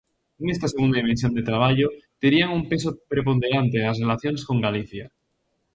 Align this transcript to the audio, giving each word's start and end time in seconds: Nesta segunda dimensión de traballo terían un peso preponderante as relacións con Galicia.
Nesta 0.45 0.71
segunda 0.73 0.99
dimensión 1.01 1.31
de 1.37 1.47
traballo 1.49 1.87
terían 2.21 2.55
un 2.59 2.63
peso 2.71 2.89
preponderante 3.13 3.77
as 3.91 3.99
relacións 4.03 4.41
con 4.47 4.57
Galicia. 4.67 5.05